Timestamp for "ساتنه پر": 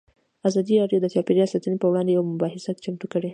1.53-1.87